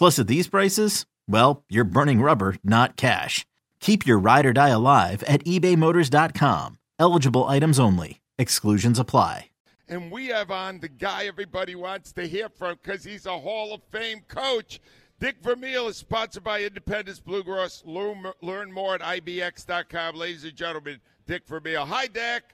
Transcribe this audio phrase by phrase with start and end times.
[0.00, 3.44] Plus, at these prices, well, you're burning rubber, not cash.
[3.80, 6.78] Keep your ride or die alive at ebaymotors.com.
[6.98, 8.22] Eligible items only.
[8.38, 9.50] Exclusions apply.
[9.88, 13.74] And we have on the guy everybody wants to hear from because he's a Hall
[13.74, 14.80] of Fame coach.
[15.18, 17.82] Dick Vermeil is sponsored by Independence Blue Cross.
[17.84, 20.16] Learn, learn more at IBX.com.
[20.16, 21.84] Ladies and gentlemen, Dick Vermeil.
[21.84, 22.44] Hi, Dick.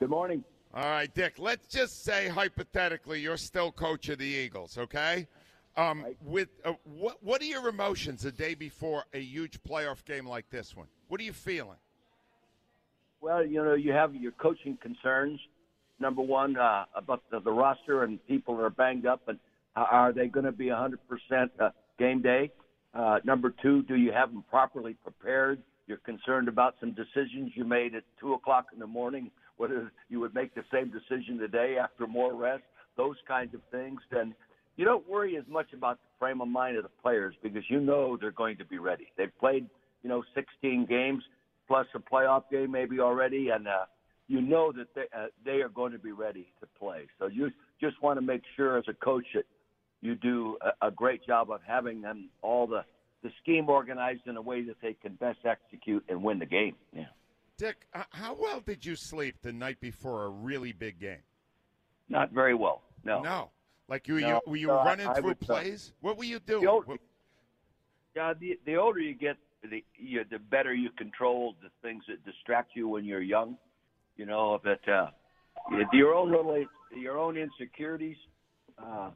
[0.00, 0.42] Good morning.
[0.72, 5.26] All right, Dick, let's just say hypothetically you're still coach of the Eagles, okay?
[5.76, 6.16] Um, Right.
[6.24, 10.48] With uh, what, what are your emotions the day before a huge playoff game like
[10.50, 10.86] this one?
[11.08, 11.78] What are you feeling?
[13.20, 15.40] Well, you know, you have your coaching concerns.
[15.98, 19.38] Number one, uh, about the, the roster and people are banged up, and
[19.76, 20.94] are they going to be 100%
[21.58, 22.50] uh, game day?
[22.92, 25.62] Uh, number two, do you have them properly prepared?
[25.86, 30.20] You're concerned about some decisions you made at 2 o'clock in the morning, whether you
[30.20, 32.62] would make the same decision today after more rest,
[32.96, 34.00] those kinds of things.
[34.10, 34.34] Then
[34.76, 37.80] you don't worry as much about the frame of mind of the players because you
[37.80, 39.08] know they're going to be ready.
[39.16, 39.68] They've played,
[40.02, 41.22] you know, 16 games
[41.66, 43.84] plus a playoff game maybe already, and uh,
[44.28, 47.06] you know that they uh, they are going to be ready to play.
[47.18, 49.44] So you just want to make sure as a coach that
[50.00, 52.84] you do a, a great job of having them all the
[53.22, 56.74] the scheme organized in a way that they can best execute and win the game.
[56.92, 57.04] Yeah.
[57.56, 61.22] Dick, how well did you sleep the night before a really big game?
[62.08, 62.82] Not very well.
[63.04, 63.22] No.
[63.22, 63.50] No.
[63.88, 65.92] Like you, No, you were you no, running I through uh, plays?
[66.00, 66.62] What were you doing?
[66.62, 67.00] The old, What-
[68.14, 72.24] yeah, the the older you get, the you, the better you control the things that
[72.24, 73.58] distract you when you're young.
[74.16, 75.10] You know, but uh,
[75.92, 76.64] your own little
[76.96, 78.16] your own insecurities,
[78.78, 79.10] uh,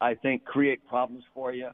[0.00, 1.70] I think, create problems for you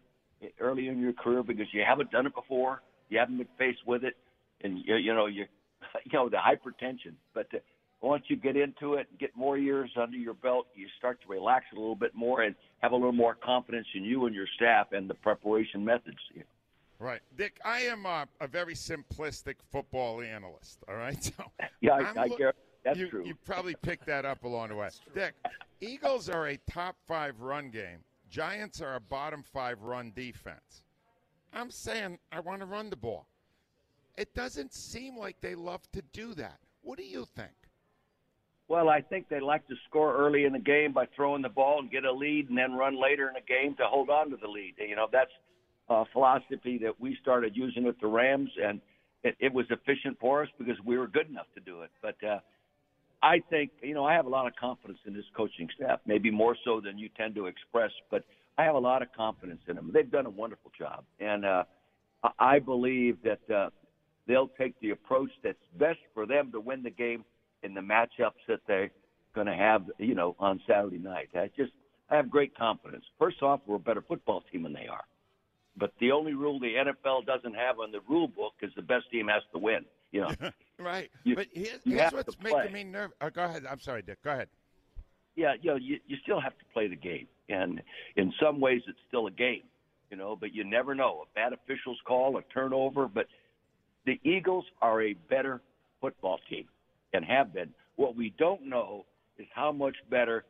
[0.61, 4.05] early in your career because you haven't done it before, you haven't been faced with
[4.05, 4.17] it,
[4.63, 5.47] and you, you know you
[6.05, 7.15] you know the hypertension.
[7.33, 7.59] But uh,
[8.05, 11.29] once you get into it and get more years under your belt, you start to
[11.29, 14.47] relax a little bit more and have a little more confidence in you and your
[14.57, 16.19] staff and the preparation methods.
[16.99, 17.59] Right, Dick.
[17.65, 20.79] I am a, a very simplistic football analyst.
[20.89, 21.45] All right, so
[21.81, 22.51] Yeah, I'm I, I
[22.85, 23.25] that's you, true.
[23.25, 24.91] You probably picked that up along the way.
[25.15, 25.35] Dick,
[25.81, 27.99] Eagles are a top five run game.
[28.29, 30.85] Giants are a bottom five run defense.
[31.55, 33.27] I'm saying I want to run the ball.
[34.19, 36.59] It doesn't seem like they love to do that.
[36.83, 37.53] What do you think?
[38.69, 41.81] Well, I think they like to score early in the game by throwing the ball
[41.81, 44.37] and get a lead, and then run later in the game to hold on to
[44.37, 44.75] the lead.
[44.79, 45.31] You know, that's
[45.91, 48.81] a philosophy that we started using with the Rams, and
[49.23, 51.91] it, it was efficient for us because we were good enough to do it.
[52.01, 52.39] But uh,
[53.23, 56.31] I think, you know, I have a lot of confidence in this coaching staff, maybe
[56.31, 58.25] more so than you tend to express, but
[58.57, 59.91] I have a lot of confidence in them.
[59.93, 61.65] They've done a wonderful job, and uh,
[62.39, 63.69] I believe that uh,
[64.27, 67.25] they'll take the approach that's best for them to win the game
[67.65, 68.91] in the matchups that they're
[69.35, 71.31] going to have, you know, on Saturday night.
[71.35, 71.73] I just
[72.11, 73.05] I have great confidence.
[73.19, 75.05] First off, we're a better football team than they are.
[75.77, 79.11] But the only rule the NFL doesn't have on the rule book is the best
[79.11, 79.85] team has to win.
[80.13, 80.31] You know,
[80.79, 81.11] Right.
[81.25, 83.17] You- but here's, here's what's making me nervous.
[83.21, 83.65] Oh, go ahead.
[83.69, 84.23] I'm sorry, Dick.
[84.23, 84.49] Go ahead.
[85.35, 87.83] yeah, you know, you, you still have to play the game, and
[88.17, 89.63] in some ways, it's still a game.
[90.11, 91.25] You know, but you never know.
[91.25, 93.27] A bad official's call, a turnover, but
[94.07, 95.61] the Eagles are a better
[96.01, 96.67] football team
[97.15, 97.71] and have been.
[97.97, 99.07] What we don't know
[99.39, 100.45] is how much better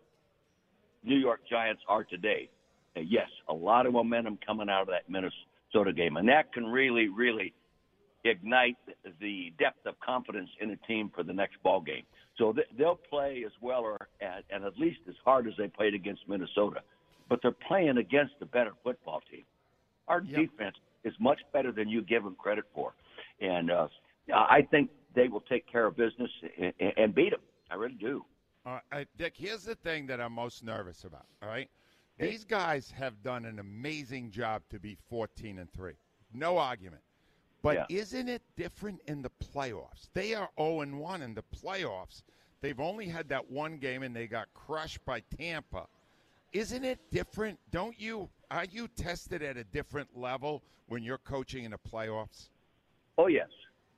[1.04, 2.48] New York Giants are today.
[2.96, 6.64] And yes, a lot of momentum coming out of that Minnesota game, and that can
[6.66, 7.52] really, really
[8.24, 8.76] ignite
[9.20, 12.04] the depth of confidence in a team for the next ball game.
[12.38, 15.68] So they, they'll play as well or at, and at least as hard as they
[15.68, 16.80] played against Minnesota.
[17.28, 19.44] But they're playing against a better football team.
[20.08, 20.40] Our Yep.
[20.40, 22.92] defense is much better than you give them credit for,
[23.40, 23.88] and uh,
[24.32, 27.40] I think they will take care of business and, and beat them.
[27.70, 28.24] I really do.
[28.66, 31.26] Uh, I, Dick, here's the thing that I'm most nervous about.
[31.42, 31.68] All right,
[32.18, 35.94] these guys have done an amazing job to be 14 and three,
[36.32, 37.02] no argument.
[37.62, 37.96] But Yeah.
[38.00, 40.08] isn't it different in the playoffs?
[40.12, 42.22] They are 0 and 1 in the playoffs.
[42.60, 45.86] They've only had that one game and they got crushed by Tampa.
[46.52, 47.58] Isn't it different?
[47.70, 52.50] Don't you are you tested at a different level when you're coaching in the playoffs?
[53.18, 53.48] Oh yes,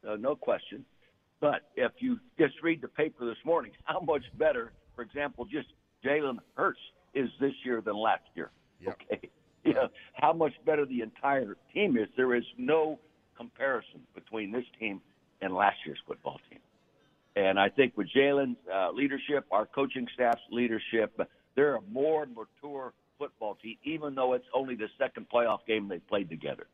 [0.08, 0.84] uh, no question.
[1.40, 5.68] But if you just read the paper this morning, how much better, for example, just
[6.04, 6.80] Jalen Hurts
[7.14, 8.50] is this year than last year.
[8.80, 9.00] Yep.
[9.12, 9.30] Okay,
[9.64, 12.06] you know, how much better the entire team is.
[12.16, 13.00] There is no
[13.36, 15.00] comparison between this team
[15.40, 16.60] and last year's football team.
[17.34, 21.20] And I think with Jalen's uh, leadership, our coaching staff's leadership,
[21.56, 26.06] they're a more mature football team, even though it's only the second playoff game they've
[26.06, 26.68] played together.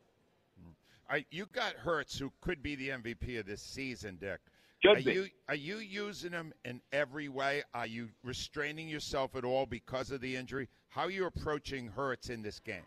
[1.09, 4.39] I, you got Hurts, who could be the MVP of this season, Dick.
[4.83, 5.13] Should are be.
[5.13, 7.63] you are you using him in every way?
[7.73, 10.67] Are you restraining yourself at all because of the injury?
[10.89, 12.83] How are you approaching Hurts in this game?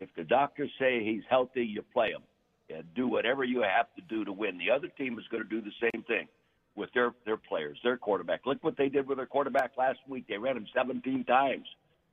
[0.00, 2.22] If the doctors say he's healthy, you play him.
[2.68, 4.58] And do whatever you have to do to win.
[4.58, 6.26] The other team is going to do the same thing
[6.74, 8.40] with their their players, their quarterback.
[8.46, 10.26] Look what they did with their quarterback last week.
[10.28, 11.66] They ran him 17 times.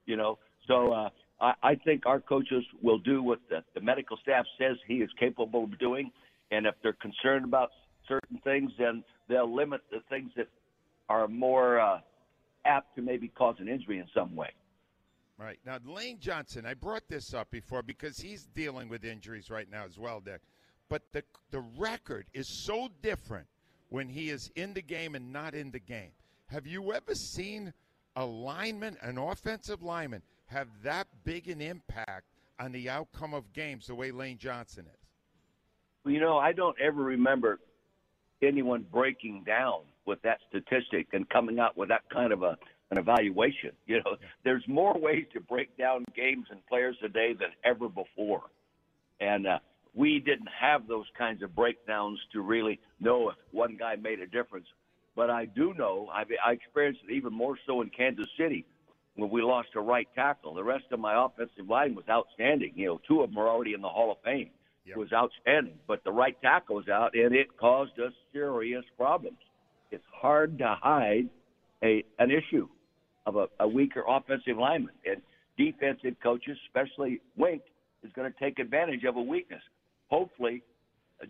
[0.06, 4.18] You know, so uh, I, I think our coaches will do what the, the medical
[4.18, 6.12] staff says he is capable of doing.
[6.52, 7.72] And if they're concerned about
[8.08, 10.48] certain things, then they'll limit the things that
[11.10, 12.00] are more uh,
[12.66, 14.50] apt to maybe cause an injury in some way.
[15.38, 16.66] Right now, Lane Johnson.
[16.66, 20.42] I brought this up before because he's dealing with injuries right now as well, Dick.
[20.90, 23.48] But the the record is so different
[23.90, 26.12] when he is in the game and not in the game.
[26.48, 27.74] Have you ever seen
[28.16, 32.26] a lineman, an offensive lineman, have that big an impact
[32.60, 35.00] on the outcome of games the way Lane Johnson is?
[36.06, 37.60] Well, you know, I don't ever remember
[38.44, 42.58] anyone breaking down with that statistic and coming out with that kind of a
[42.92, 43.72] an evaluation.
[43.88, 48.44] You know, there's more ways to break down games and players today than ever before,
[49.20, 49.60] and uh,
[49.96, 54.28] we didn't have those kinds of breakdowns to really know if one guy made a
[54.28, 54.68] difference.
[55.16, 58.66] But I do know I, I experienced it even more so in Kansas City
[59.16, 60.56] when we lost a right tackle.
[60.56, 62.74] The rest of my offensive line was outstanding.
[62.76, 64.50] You know, two of them are already in the Hall of Fame.
[64.86, 64.98] Yep.
[64.98, 69.38] Was outstanding, but the right tackle was out, and it caused us serious problems.
[69.92, 71.30] It's hard to hide
[71.84, 72.68] a an issue
[73.26, 75.22] of a, a weaker offensive lineman, and
[75.58, 77.62] defensive coaches, especially Wink,
[78.04, 79.62] is going to take advantage of a weakness.
[80.10, 80.62] Hopefully,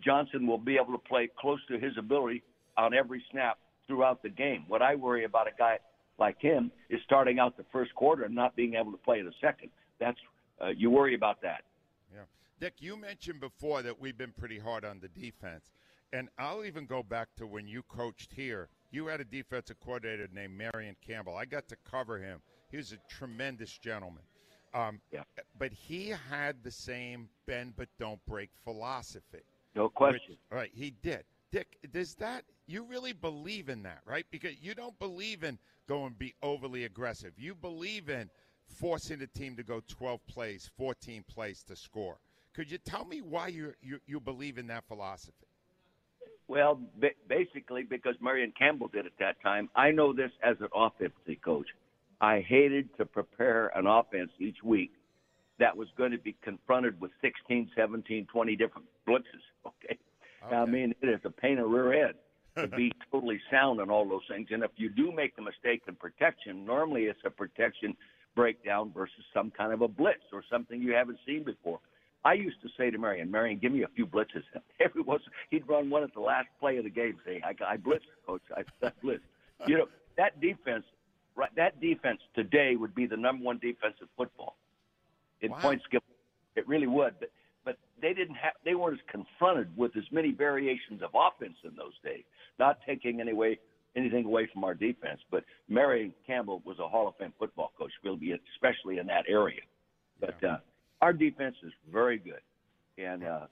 [0.04, 2.42] Johnson will be able to play close to his ability
[2.76, 4.64] on every snap throughout the game.
[4.66, 5.78] What I worry about a guy
[6.18, 9.26] like him is starting out the first quarter and not being able to play in
[9.26, 9.70] the second.
[10.00, 10.18] That's
[10.60, 11.62] uh, you worry about that.
[12.14, 12.20] Yeah.
[12.60, 15.72] Dick, you mentioned before that we've been pretty hard on the defense.
[16.12, 18.68] And I'll even go back to when you coached here.
[18.92, 21.36] You had a defensive coordinator named Marion Campbell.
[21.36, 22.40] I got to cover him.
[22.70, 24.22] He was a tremendous gentleman.
[24.72, 25.22] Um, Yeah.
[25.58, 29.42] But he had the same bend but don't break philosophy.
[29.74, 30.32] No question.
[30.32, 31.24] Which- all right, he did.
[31.50, 34.26] Dick, does that you really believe in that, right?
[34.30, 37.32] Because you don't believe in going be overly aggressive.
[37.38, 38.30] You believe in
[38.66, 42.18] forcing the team to go 12 plays, 14 plays to score.
[42.54, 45.46] Could you tell me why you you, you believe in that philosophy?
[46.46, 49.68] Well, ba- basically because Marion Campbell did at that time.
[49.74, 51.66] I know this as an offensive coach.
[52.20, 54.92] I hated to prepare an offense each week
[55.58, 59.22] that was going to be confronted with 16, 17, 20 different blitzes.
[60.46, 60.56] Okay.
[60.56, 62.14] I mean, it is a pain in the rear end
[62.56, 64.48] to be totally sound on all those things.
[64.50, 67.96] And if you do make the mistake in protection, normally it's a protection
[68.34, 71.80] breakdown versus some kind of a blitz or something you haven't seen before.
[72.24, 74.42] I used to say to Marion, Marion, give me a few blitzes.
[74.80, 77.76] Every once he'd run one at the last play of the game, say, I, I
[77.76, 78.42] blitzed, coach.
[78.56, 79.20] I, I blitzed.
[79.66, 79.86] You know,
[80.16, 80.84] that defense,
[81.36, 81.54] right?
[81.56, 84.56] That defense today would be the number one defense of football
[85.40, 85.58] in Wow.
[85.60, 86.02] points given.
[86.56, 87.30] It really would, but
[87.64, 91.74] but they didn't have they weren't as confronted with as many variations of offense in
[91.76, 92.22] those days.
[92.58, 93.58] Not taking any way
[93.96, 97.92] anything away from our defense, but Marion Campbell was a Hall of Fame football coach,
[98.02, 99.60] will be especially in that area.
[100.20, 100.56] But uh,
[101.00, 102.40] our defense is very good,
[102.98, 103.46] and uh,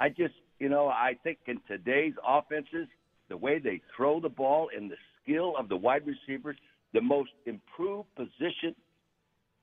[0.00, 2.88] I just you know I think in today's offenses,
[3.28, 6.56] the way they throw the ball and the skill of the wide receivers,
[6.92, 8.74] the most improved position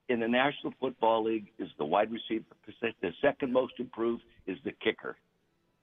[0.10, 2.46] in the National Football League is the wide receiver.
[2.82, 5.18] The second most improved is the kicker.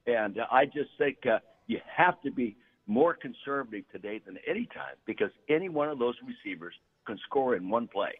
[0.07, 4.67] And uh, I just think uh, you have to be more conservative today than any
[4.67, 6.75] time because any one of those receivers
[7.07, 8.13] can score in one play.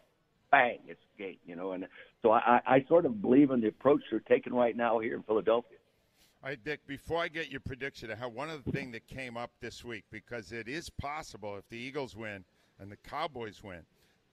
[0.51, 1.71] Bang, it's game, you know.
[1.71, 1.87] And
[2.21, 5.23] so I, I sort of believe in the approach they're taking right now here in
[5.23, 5.77] Philadelphia.
[6.43, 9.37] All right, Dick, before I get your prediction, I have one other thing that came
[9.37, 12.43] up this week because it is possible if the Eagles win
[12.79, 13.85] and the Cowboys win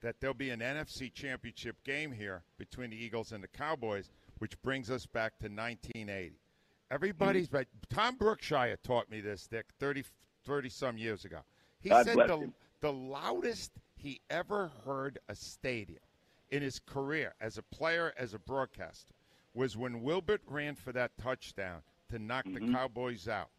[0.02, 4.60] that there'll be an NFC championship game here between the Eagles and the Cowboys, which
[4.62, 6.39] brings us back to 1980.
[6.90, 7.58] Everybody's mm-hmm.
[7.58, 10.04] but Tom Brookshier taught me this, Dick, 30,
[10.44, 11.38] 30 some years ago.
[11.80, 12.54] He God said the, him.
[12.80, 16.02] the loudest he ever heard a stadium
[16.50, 19.14] in his career as a player, as a broadcaster,
[19.54, 22.74] was when Wilbert ran for that touchdown to knock the mm-hmm.
[22.74, 23.50] Cowboys out.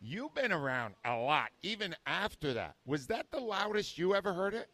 [0.00, 2.74] You've been around a lot, even after that.
[2.86, 4.68] Was that the loudest you ever heard it?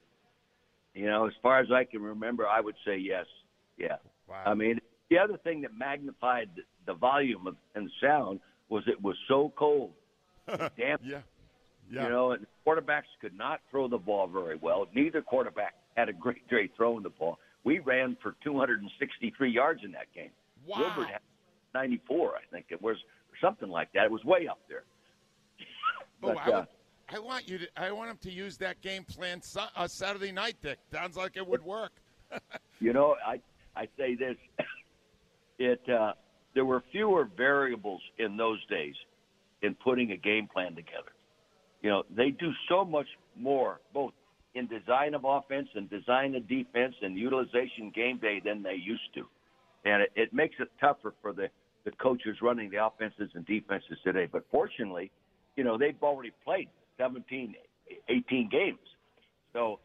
[0.94, 3.26] You know, as far as I can remember, I would say yes.
[3.76, 3.96] Yeah.
[4.28, 4.44] Wow.
[4.46, 6.50] I mean, the other thing that magnified
[6.86, 9.92] the, volume of, and sound was it was so cold.
[10.48, 10.98] Damn.
[11.02, 11.20] Yeah.
[11.90, 12.04] Yeah.
[12.04, 14.86] You know, and quarterbacks could not throw the ball very well.
[14.92, 17.38] Neither quarterback had a great day throwing the ball.
[17.64, 20.30] We ran for 263 yards in that game.
[20.66, 20.78] Wow.
[20.78, 21.20] Wilbert had
[21.74, 24.04] 94, I think it was, or something like that.
[24.04, 24.84] It was way up there.
[26.22, 26.64] Oh, I, uh,
[27.14, 27.66] I want you to.
[27.76, 30.78] I want him to use that game plan Su- uh, Saturday night, Dick.
[30.90, 31.92] Sounds like it would work.
[32.80, 33.38] You know, I
[33.76, 34.36] I say this.
[35.58, 36.12] It uh,
[36.54, 38.94] there were fewer variables in those days
[39.62, 41.12] in putting a game plan together.
[41.82, 44.12] You know, they do so much more, both
[44.54, 49.14] in design of offense and design of defense and utilization game day than they used
[49.14, 49.26] to,
[49.84, 51.48] and it, it makes it tougher for the
[51.84, 54.28] the coaches running the offenses and defenses today.
[54.30, 55.12] But fortunately,
[55.54, 57.54] you know, they've already played 17,
[58.08, 58.78] 18 games,
[59.52, 59.78] so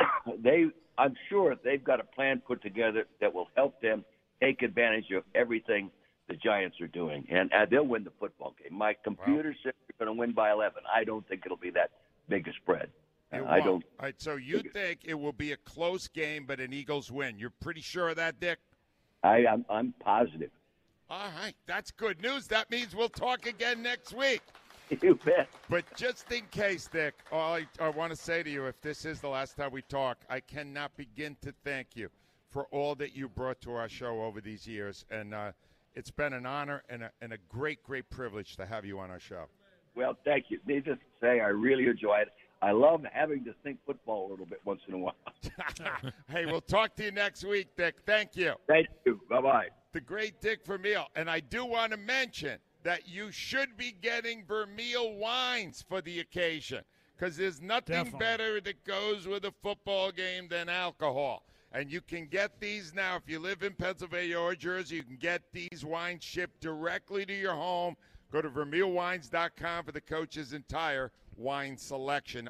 [0.42, 0.66] they
[0.98, 4.04] I'm sure they've got a plan put together that will help them
[4.44, 5.90] take advantage of everything
[6.28, 8.76] the Giants are doing, and uh, they'll win the football game.
[8.76, 10.82] My computer says they're going to win by 11.
[10.92, 11.90] I don't think it'll be that
[12.28, 12.88] big a spread.
[13.32, 13.84] Uh, I don't.
[13.98, 17.38] All right, so you think it will be a close game, but an Eagles win?
[17.38, 18.58] You're pretty sure of that, Dick?
[19.22, 20.50] I, I'm, I'm positive.
[21.10, 22.46] All right, that's good news.
[22.46, 24.42] That means we'll talk again next week.
[25.00, 25.48] You bet.
[25.70, 29.06] But just in case, Dick, all I, I want to say to you, if this
[29.06, 32.10] is the last time we talk, I cannot begin to thank you
[32.54, 35.04] for all that you brought to our show over these years.
[35.10, 35.50] And uh,
[35.96, 39.10] it's been an honor and a, and a great, great privilege to have you on
[39.10, 39.46] our show.
[39.96, 40.60] Well, thank you.
[40.64, 42.28] Needless to say, I really enjoy it.
[42.62, 45.16] I love having to think football a little bit once in a while.
[46.30, 47.96] hey, we'll talk to you next week, Dick.
[48.06, 48.54] Thank you.
[48.68, 49.20] Thank you.
[49.28, 49.66] Bye bye.
[49.92, 51.06] the great Dick Vermeil.
[51.16, 56.20] And I do want to mention that you should be getting Vermeil wines for the
[56.20, 56.84] occasion
[57.16, 58.18] because there's nothing Definitely.
[58.20, 61.42] better that goes with a football game than alcohol.
[61.74, 64.94] And you can get these now if you live in Pennsylvania or Jersey.
[64.94, 67.96] You can get these wines shipped directly to your home.
[68.30, 72.48] Go to vermeilwines.com for the coach's entire wine selection.